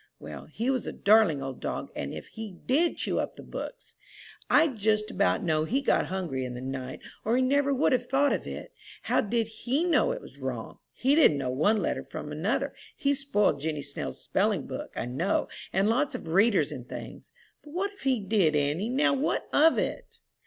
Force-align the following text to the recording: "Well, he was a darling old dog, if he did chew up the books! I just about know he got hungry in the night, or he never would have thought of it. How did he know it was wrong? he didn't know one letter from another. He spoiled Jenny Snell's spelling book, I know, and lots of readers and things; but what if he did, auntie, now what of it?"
"Well, 0.19 0.45
he 0.45 0.71
was 0.71 0.87
a 0.87 0.91
darling 0.91 1.43
old 1.43 1.59
dog, 1.59 1.91
if 1.95 2.29
he 2.29 2.53
did 2.65 2.97
chew 2.97 3.19
up 3.19 3.35
the 3.35 3.43
books! 3.43 3.93
I 4.49 4.65
just 4.69 5.11
about 5.11 5.43
know 5.43 5.63
he 5.63 5.79
got 5.79 6.07
hungry 6.07 6.43
in 6.43 6.55
the 6.55 6.59
night, 6.59 7.01
or 7.23 7.35
he 7.35 7.43
never 7.43 7.71
would 7.71 7.91
have 7.91 8.07
thought 8.09 8.33
of 8.33 8.47
it. 8.47 8.73
How 9.03 9.21
did 9.21 9.45
he 9.47 9.83
know 9.83 10.11
it 10.11 10.19
was 10.19 10.39
wrong? 10.39 10.79
he 10.91 11.13
didn't 11.13 11.37
know 11.37 11.51
one 11.51 11.77
letter 11.83 12.03
from 12.03 12.31
another. 12.31 12.73
He 12.97 13.13
spoiled 13.13 13.59
Jenny 13.59 13.83
Snell's 13.83 14.19
spelling 14.23 14.65
book, 14.65 14.91
I 14.95 15.05
know, 15.05 15.47
and 15.71 15.87
lots 15.87 16.15
of 16.15 16.27
readers 16.27 16.71
and 16.71 16.89
things; 16.89 17.31
but 17.63 17.71
what 17.73 17.93
if 17.93 18.01
he 18.01 18.19
did, 18.19 18.55
auntie, 18.55 18.89
now 18.89 19.13
what 19.13 19.47
of 19.53 19.77
it?" 19.77 20.07